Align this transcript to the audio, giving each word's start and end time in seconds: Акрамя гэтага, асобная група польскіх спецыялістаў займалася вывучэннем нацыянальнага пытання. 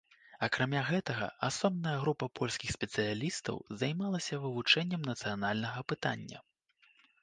Акрамя 0.45 0.79
гэтага, 0.87 1.27
асобная 1.49 1.93
група 2.05 2.29
польскіх 2.41 2.69
спецыялістаў 2.77 3.63
займалася 3.85 4.43
вывучэннем 4.49 5.01
нацыянальнага 5.13 5.91
пытання. 5.93 6.49